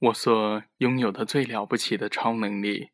[0.00, 2.90] 我所拥有的最了不起的超能力，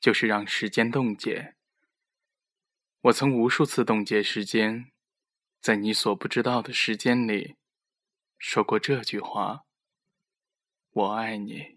[0.00, 1.54] 就是让时间冻结。
[3.02, 4.92] 我曾无数次冻结时间，
[5.60, 7.56] 在你所不知道的时间里，
[8.38, 11.76] 说过这句话：“我爱你。”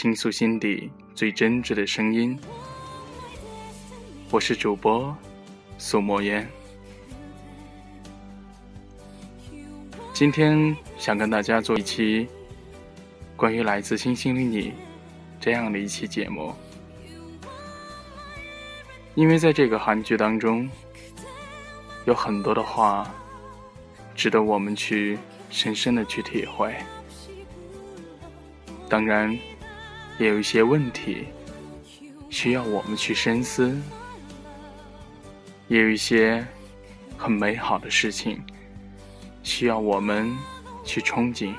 [0.00, 2.34] 倾诉心底最真挚的声音，
[4.30, 5.14] 我是主播
[5.76, 6.48] 苏墨烟。
[10.14, 12.26] 今天想跟大家做一期
[13.36, 14.72] 关于来自星星的你
[15.38, 16.54] 这样的一期节目，
[19.14, 20.66] 因为在这个韩剧当中，
[22.06, 23.06] 有很多的话
[24.14, 25.18] 值得我们去
[25.50, 26.74] 深深的去体会。
[28.88, 29.38] 当然。
[30.20, 31.28] 也有一些问题
[32.28, 33.74] 需要我们去深思，
[35.66, 36.46] 也有一些
[37.16, 38.44] 很美好的事情
[39.42, 40.30] 需要我们
[40.84, 41.54] 去憧憬。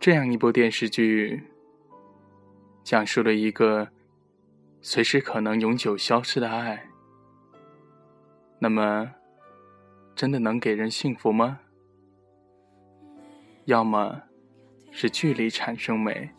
[0.00, 1.40] 这样一部电视剧。
[2.82, 3.88] 讲述了一个
[4.82, 6.88] 随时可能永久消失的爱，
[8.58, 9.12] 那么，
[10.16, 11.60] 真的能给人幸福吗？
[13.66, 14.22] 要么
[14.90, 16.30] 是距离产生美，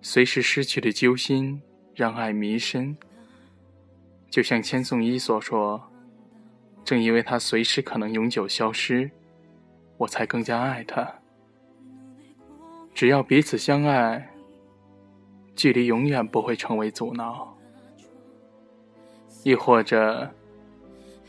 [0.00, 1.60] 随时失去的揪心
[1.94, 2.96] 让爱弥深。
[4.30, 5.90] 就像千颂伊所说
[6.84, 9.10] ：“正因为他随时可能永久消失，
[9.96, 11.20] 我才更加爱他。
[12.94, 14.30] 只要彼此相爱。”
[15.56, 17.56] 距离永远不会成为阻挠，
[19.42, 20.30] 亦或者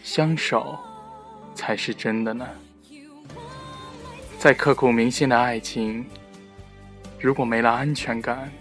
[0.04, 0.78] 相守
[1.56, 2.46] 才是真的呢？
[4.38, 6.06] 再刻骨铭心的爱情，
[7.18, 8.52] 如果没了安全感，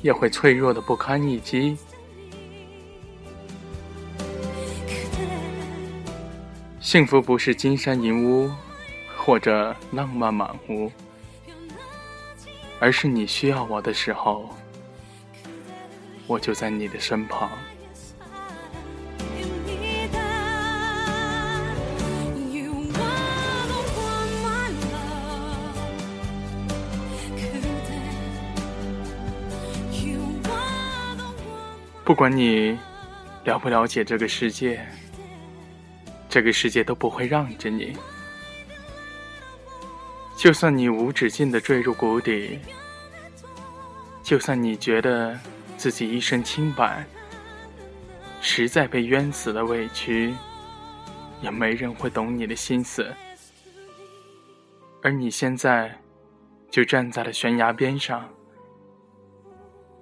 [0.00, 1.76] 也会脆弱的不堪一击。
[6.80, 8.50] 幸福不是金山银屋，
[9.16, 10.90] 或者浪漫满屋。
[12.82, 14.50] 而是你需要我的时候，
[16.26, 17.48] 我就在你的身旁。
[32.04, 32.76] 不管你
[33.44, 34.84] 了不了解这个世界，
[36.28, 37.96] 这个世界都不会让着你。
[40.42, 42.58] 就算你无止境的坠入谷底，
[44.24, 45.38] 就算你觉得
[45.76, 47.06] 自己一身清白，
[48.40, 50.34] 实在被冤死的委屈，
[51.42, 53.06] 也没人会懂你的心思。
[55.00, 55.96] 而你现在
[56.68, 58.28] 就站在了悬崖边上，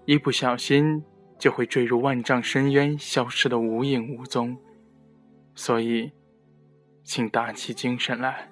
[0.06, 1.04] 一不小心
[1.38, 4.56] 就会坠入万丈深渊，消失的无影无踪。
[5.54, 6.10] 所以，
[7.04, 8.49] 请打起精神来。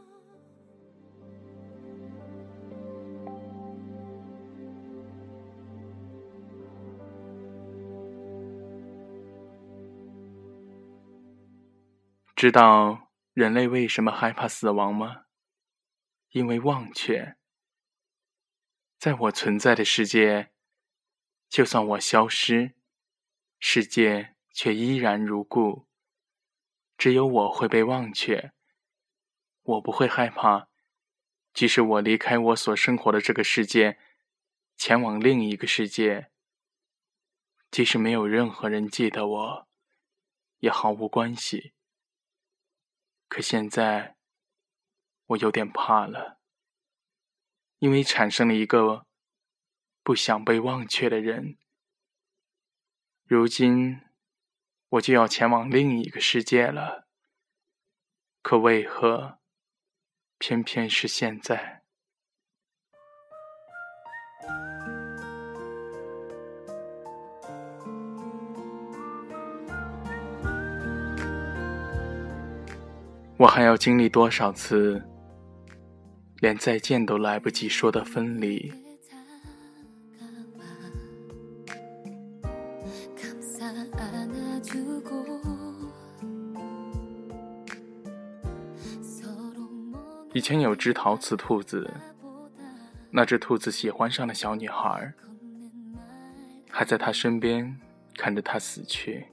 [12.38, 15.24] 知道人类为什么害怕死亡吗？
[16.30, 17.36] 因为忘却。
[18.96, 20.52] 在我存在的世界，
[21.48, 22.76] 就算我消失，
[23.58, 25.88] 世界却依然如故。
[26.96, 28.52] 只有我会被忘却。
[29.62, 30.68] 我不会害怕，
[31.52, 33.98] 即使我离开我所生活的这个世界，
[34.76, 36.30] 前往另一个世界。
[37.72, 39.68] 即使没有任何人记得我，
[40.58, 41.74] 也毫无关系。
[43.28, 44.16] 可现在，
[45.26, 46.40] 我有点怕了，
[47.78, 49.06] 因为产生了一个
[50.02, 51.58] 不想被忘却的人。
[53.24, 54.00] 如今，
[54.88, 57.06] 我就要前往另一个世界了。
[58.40, 59.38] 可为何，
[60.38, 61.77] 偏偏是现在？
[73.38, 75.00] 我还要经历多少次
[76.40, 78.72] 连再见都来不及说的分离？
[90.34, 91.88] 以前有只陶瓷兔子，
[93.10, 95.12] 那只兔子喜欢上了小女孩，
[96.68, 97.76] 还在她身边
[98.16, 99.26] 看着她死去。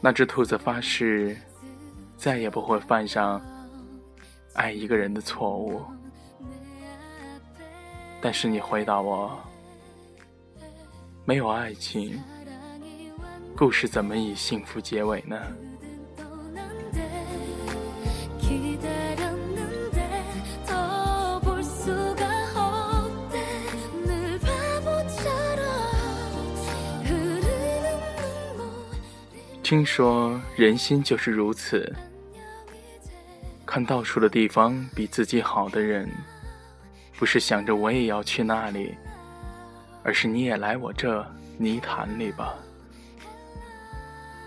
[0.00, 1.36] 那只兔子发誓，
[2.18, 3.40] 再也不会犯上
[4.54, 5.80] 爱一个人的错误。
[8.20, 9.38] 但是你回答我，
[11.24, 12.20] 没有爱情，
[13.56, 15.40] 故事怎么以幸福结尾呢？
[29.62, 31.94] 听说人心就是如此，
[33.68, 36.08] 看到处的地方比自己好的人，
[37.18, 38.94] 不是想着我也要去那里，
[40.02, 41.22] 而是你也来我这
[41.58, 42.54] 泥潭里吧。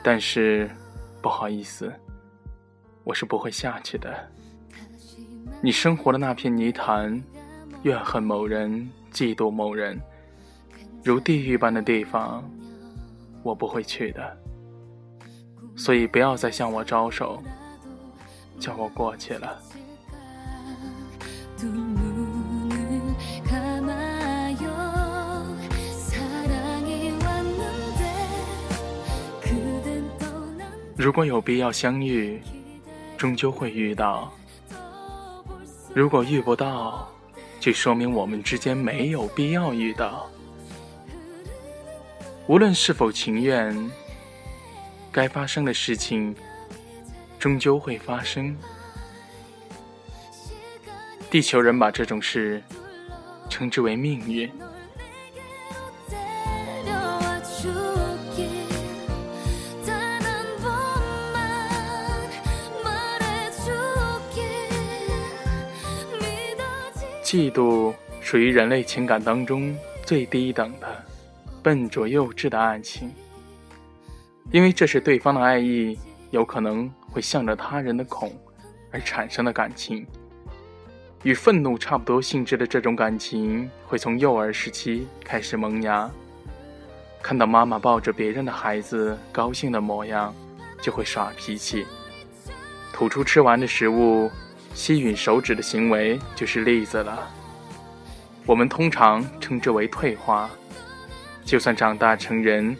[0.02, 0.68] 但是
[1.22, 1.94] 不好意思，
[3.04, 4.12] 我是不会下去的。
[5.62, 7.22] 你生活的那片泥潭，
[7.84, 10.02] 怨恨某人，嫉妒某人，
[11.04, 12.44] 如地狱般的地方，
[13.44, 14.38] 我不会去的。
[15.76, 17.40] 所以不要再向我招手，
[18.62, 19.60] 叫我过去了。
[30.96, 32.40] 如果有必要相遇，
[33.18, 34.30] 终究会遇到；
[35.96, 37.10] 如果遇不到，
[37.60, 40.30] 就说明我们之间没有必要遇到。
[42.48, 43.92] 无论是否情愿。
[45.14, 46.34] 该发生的事情，
[47.42, 48.56] 终究会发生。
[51.32, 52.62] 地球人把这种事
[53.50, 54.48] 称之为命运。
[67.24, 71.04] 嫉妒属于人类情感当中最低等的、
[71.64, 73.12] 笨拙幼稚的爱情。
[74.52, 75.98] 因为这是对方的爱意，
[76.30, 78.34] 有可能会向着他人的恐
[78.90, 80.08] 而产生的感情，
[81.24, 86.10] 与愤怒差不多性质的这种感情，会从幼儿时期开始萌芽。
[87.22, 90.34] 看到妈妈抱着别人的孩子高兴的模样，
[90.82, 91.86] 就会耍脾气，
[92.94, 94.32] 吐出吃完的食物，
[94.74, 97.30] 吸吮手指的行为就是例子了。
[98.46, 100.50] 我们通常称之为退化。
[101.44, 102.76] 就算长大成人。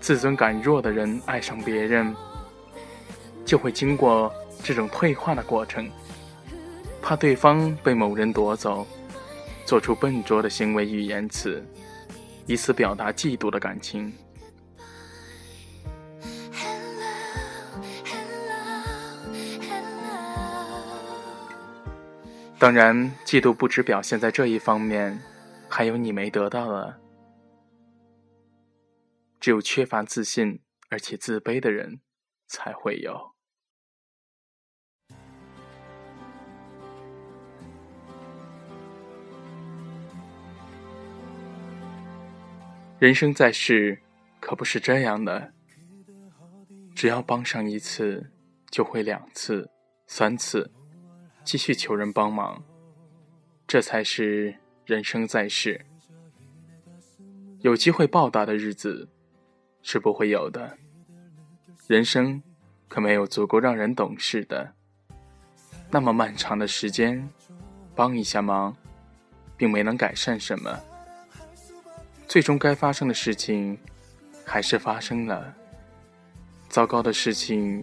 [0.00, 2.16] 自尊感弱的人爱上别人，
[3.50, 4.32] 就会经过
[4.62, 5.90] 这种退化的过程，
[7.02, 8.86] 怕对方被某人夺走，
[9.66, 11.60] 做出笨拙的行为与言辞，
[12.46, 14.12] 以此表达嫉妒的感情。
[22.56, 25.20] 当然，嫉妒不只表现在这一方面，
[25.68, 27.00] 还有你没得到的。
[29.40, 32.00] 只有缺乏自信而且自卑的人
[32.46, 33.34] 才会有。
[43.00, 43.98] 人生在世，
[44.40, 45.52] 可不是这样的。
[46.94, 48.30] 只要帮上一次，
[48.70, 49.70] 就会两次、
[50.06, 50.70] 三次，
[51.42, 52.62] 继续求人帮忙，
[53.66, 54.54] 这才是
[54.84, 55.84] 人生在世。
[57.60, 59.08] 有机会报答的日子。
[59.82, 60.76] 是不会有的。
[61.86, 62.42] 人生
[62.86, 64.74] 可没有足够让人懂事的
[65.90, 67.26] 那么漫长的时间，
[67.96, 68.76] 帮一下忙，
[69.56, 70.78] 并没能改善什么。
[72.30, 73.76] 最终该发生的事情
[74.44, 75.52] 还是发生了，
[76.68, 77.82] 糟糕的事情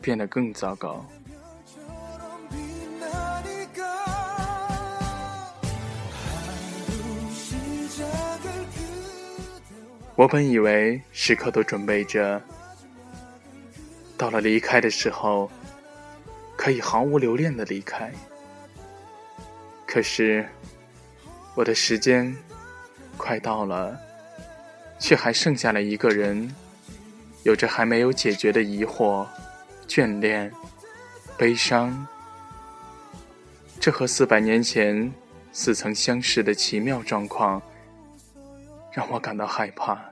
[0.00, 1.06] 变得更糟糕。
[10.16, 12.42] 我本以为时刻都准备着，
[14.18, 15.48] 到了离开的时候，
[16.56, 18.12] 可以毫无留恋的离开。
[19.86, 20.44] 可是，
[21.54, 22.36] 我的时间
[23.16, 23.98] 快到了，
[24.98, 26.54] 却还剩下了一个人，
[27.42, 29.26] 有着还没有解决的疑惑、
[29.88, 30.52] 眷恋、
[31.36, 32.06] 悲伤。
[33.80, 35.12] 这和四百年前
[35.52, 37.62] 似曾相识的奇妙状况。
[38.92, 40.02] 让我感到害怕。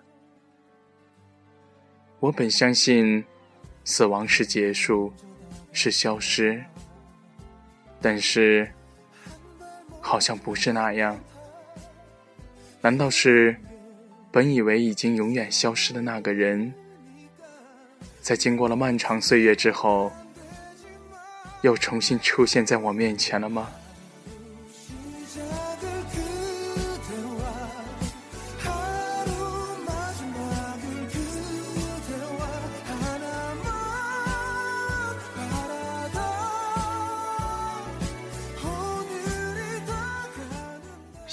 [2.20, 3.25] 我本相信，
[3.82, 5.11] 死亡是结束，
[5.73, 6.62] 是消失。
[7.99, 8.70] 但是，
[10.02, 11.18] 好像不是那样。
[12.84, 13.56] 难道是
[14.30, 16.70] 本以为已经永远消失的那个人，
[18.20, 20.12] 在经过了漫长岁月之后，
[21.62, 23.70] 又重新出现在我面前了吗？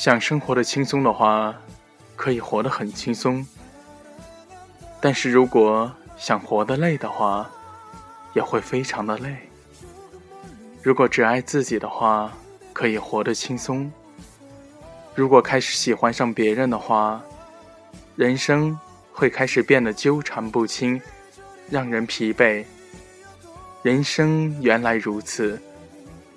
[0.02, 1.56] 想生活的轻松的话，
[2.16, 3.46] 可以活得很轻松；
[5.00, 7.48] 但是如果想活得累的话，
[8.34, 9.38] 也会非常的累。
[10.82, 12.34] 如果只爱自己的话，
[12.74, 13.92] 可以活得轻松；
[15.14, 17.22] 如果开始喜欢上别人的话，
[18.16, 18.76] 人生
[19.14, 21.00] 会开始变得纠缠不清，
[21.70, 22.66] 让人疲惫。
[23.84, 25.62] 人生原来如此，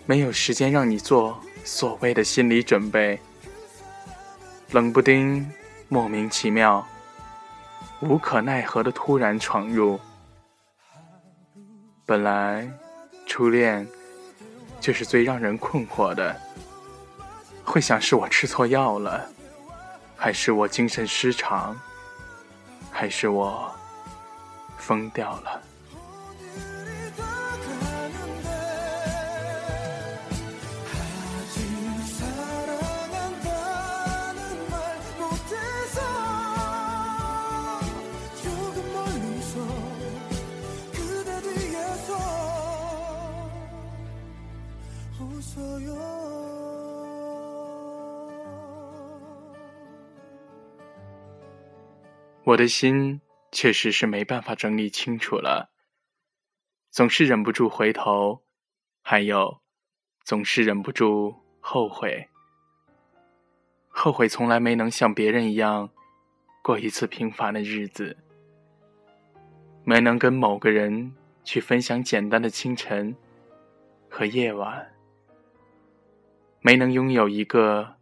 [0.04, 3.18] 没有时间让你做所谓的心理准备。
[4.74, 5.48] 冷不丁，
[5.88, 6.84] 莫名其妙，
[8.00, 10.00] 无可奈何的突然闯入。
[12.04, 12.68] 本来，
[13.24, 13.86] 初恋
[14.80, 16.34] 就是最让人困惑的，
[17.64, 19.24] 会想是我吃错药了，
[20.16, 21.80] 还是我精神失常，
[22.90, 23.72] 还是我
[24.76, 25.62] 疯掉了。
[52.46, 55.70] 我的心确实是没办法整理清楚了，
[56.90, 58.44] 总是忍不住回头，
[59.00, 59.62] 还有，
[60.22, 62.28] 总是忍不住后悔。
[63.88, 65.88] 后悔从来没能像别人一样
[66.62, 68.18] 过一次平凡的日子，
[69.82, 73.16] 没能跟某个人去分享简单的清晨
[74.10, 74.92] 和夜晚。
[76.60, 77.96] 没能拥有一个，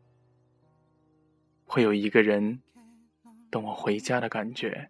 [1.65, 2.61] 会有一个人
[3.53, 4.89] 等我回家的感觉。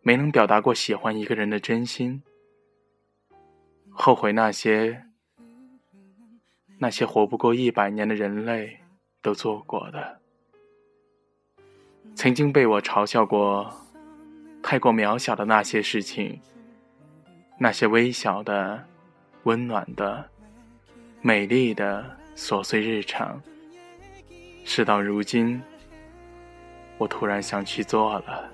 [0.00, 2.22] 没能表达过喜欢一个人的真心，
[3.90, 5.04] 后悔那些
[6.78, 8.78] 那些活不过一百年的人类
[9.20, 10.18] 都做过的。
[12.14, 13.70] 曾经被我嘲笑过，
[14.62, 16.40] 太过渺小的那些事情，
[17.58, 18.82] 那些微小的、
[19.42, 20.26] 温暖的。
[21.20, 23.42] 美丽的琐碎日常，
[24.64, 25.60] 事到如今，
[26.98, 28.44] 我突然想去做了。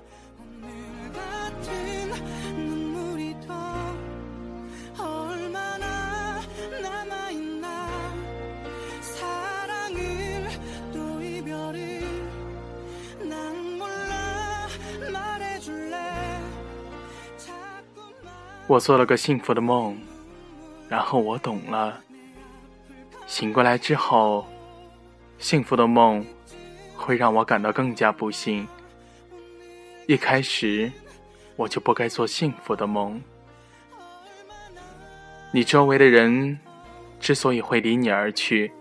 [18.67, 19.95] 我做了个幸福的梦，
[20.89, 22.01] 然后我懂了。
[23.27, 24.43] 醒过来之后，
[25.37, 26.25] 幸福的梦
[27.05, 28.67] 会让我感到更加不幸。
[30.07, 30.91] 一开始，
[31.55, 33.21] 我就不该做幸福的梦。
[35.51, 36.57] 你周围的人
[37.19, 38.71] 之所以会离你而去，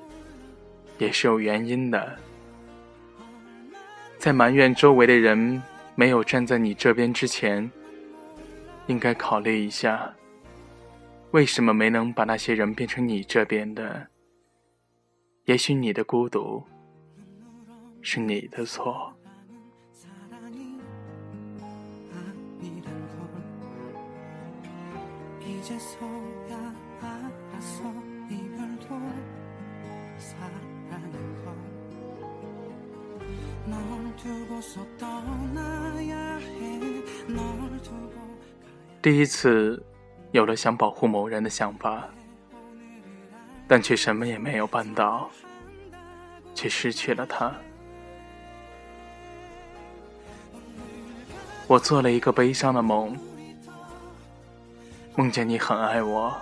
[0.96, 2.18] 也是有原因的。
[4.18, 5.62] 在埋怨周围的人
[5.94, 7.70] 没有站在你这边之前，
[8.86, 10.14] 应该考虑一下，
[11.32, 14.06] 为什么没能把那些人变成你这边的。
[15.44, 16.64] 也许你的孤独
[18.04, 19.10] 是你的错。
[39.00, 39.82] 第一次
[40.32, 42.08] 有了想保护某人的想法。
[43.66, 45.30] 但却什么也没有办到，
[46.54, 47.50] 却失去了他。
[51.74, 53.18] 我做了一个悲伤的梦，
[55.16, 56.32] 梦见你很爱我。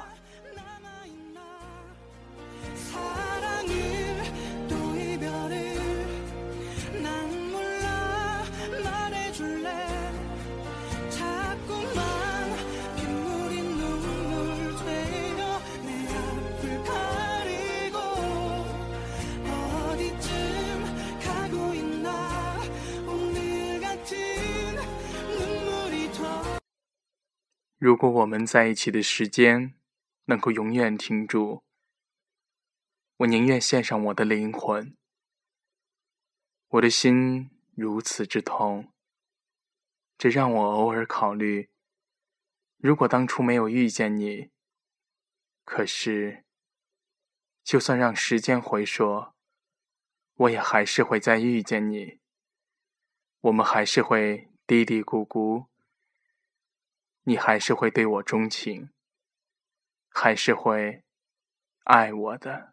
[27.85, 29.75] 如果我们在一起的时间
[30.27, 31.65] 能够永远停住，
[33.17, 34.97] 我宁愿献上我的灵魂。
[36.69, 38.93] 我的心如此之痛，
[40.17, 41.71] 这让我偶尔考虑：
[42.77, 44.53] 如果当初没有遇见你，
[45.65, 46.45] 可是，
[47.65, 49.33] 就算让时间回溯，
[50.35, 52.21] 我也还是会再遇见你。
[53.41, 55.72] 我们还是会嘀嘀咕咕。
[57.25, 58.91] 你还是会对我钟情，
[60.11, 61.05] 还是会
[61.85, 62.72] 爱我的。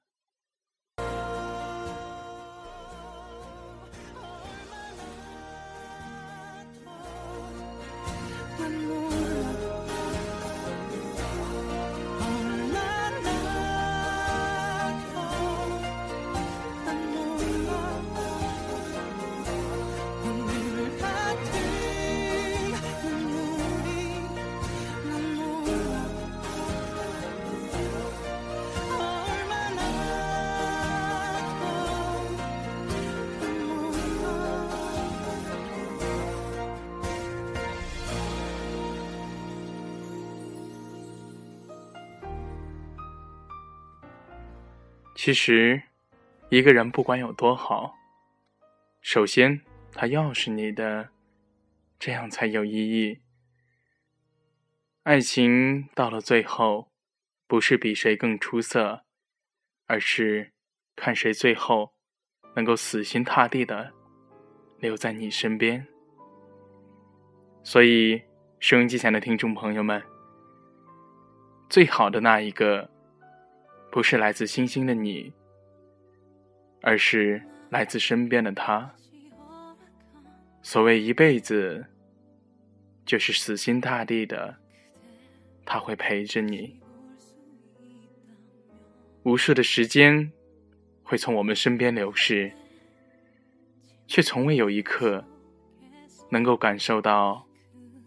[45.30, 45.84] 其实，
[46.50, 47.94] 一个人不管有多好，
[49.00, 51.10] 首先他要是你的，
[52.00, 53.20] 这样才有意义。
[55.04, 56.90] 爱情到了最后，
[57.46, 59.04] 不是比谁更出色，
[59.86, 60.52] 而是
[60.96, 61.94] 看谁最后
[62.56, 63.94] 能够死心塌地的
[64.80, 65.86] 留在你身边。
[67.62, 68.20] 所以，
[68.60, 70.02] 收音机前的听众朋友们，
[71.70, 72.90] 最好的那一个。
[73.92, 75.34] 不是来自星星的你，
[76.82, 77.42] 而是
[77.72, 78.94] 来自身边的他。
[80.62, 81.88] 所谓一辈子，
[83.04, 84.56] 就是死心塌地的，
[85.66, 86.80] 他会陪着你。
[89.24, 90.32] 无数的时间
[91.02, 92.52] 会从我们身边流逝，
[94.06, 95.26] 却从未有一刻
[96.30, 97.48] 能够感受到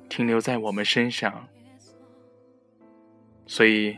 [0.09, 1.49] 停留在我们身上。
[3.47, 3.97] 所以。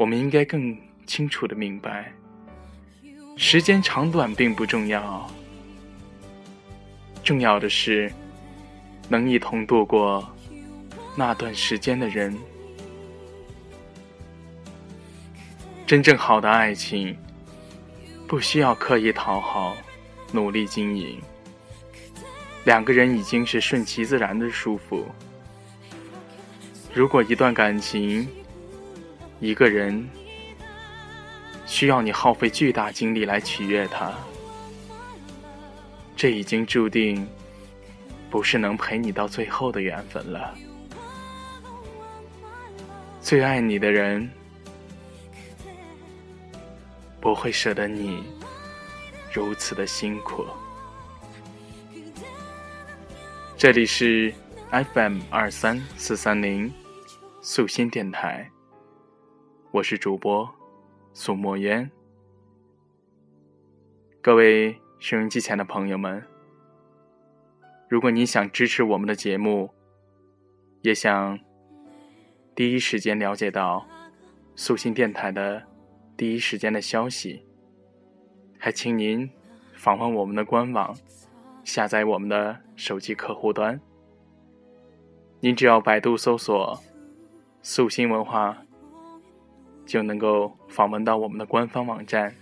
[0.00, 2.10] 我们应该更清楚的明白，
[3.36, 5.30] 时间长短并不重要，
[7.22, 8.10] 重要的是
[9.10, 10.26] 能一同度过
[11.14, 12.34] 那段时间的人。
[15.86, 17.14] 真正好的爱情，
[18.26, 19.76] 不需要刻意讨好，
[20.32, 21.20] 努力经营，
[22.64, 25.04] 两个人已经是顺其自然的舒服。
[26.94, 28.26] 如果一段感情，
[29.40, 30.06] 一个人
[31.64, 34.12] 需要你耗费巨大精力来取悦他，
[36.14, 37.26] 这已经注定
[38.28, 40.54] 不是能陪你到最后的缘分了。
[43.22, 44.30] 最爱你的人
[47.18, 48.22] 不会舍得你
[49.32, 50.44] 如此的辛苦。
[53.56, 54.34] 这里是
[54.70, 56.70] FM 二三四三零
[57.40, 58.50] 素心电台。
[59.72, 60.52] 我是主播
[61.12, 61.88] 苏墨渊，
[64.20, 66.20] 各位收音机前的朋友们，
[67.88, 69.70] 如果你想支持我们的节目，
[70.82, 71.38] 也想
[72.52, 73.86] 第一时间了解到
[74.56, 75.62] 素心电台的
[76.16, 77.46] 第一时间的消息，
[78.58, 79.30] 还请您
[79.74, 80.92] 访问我们的官网，
[81.62, 83.80] 下载我们的手机客户端。
[85.38, 86.76] 您只要百度搜索
[87.62, 88.64] “素心文化”。
[89.90, 92.32] 就能够访问到我们的官方网站，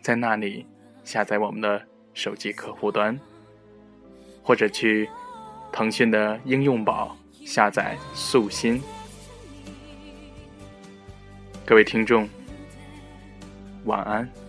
[0.00, 0.64] 在那里
[1.02, 1.82] 下载我们的
[2.14, 3.18] 手机客户端，
[4.44, 5.10] 或者去
[5.72, 8.80] 腾讯的应用宝下载素心。
[11.66, 12.28] 各位听众，
[13.84, 14.47] 晚安。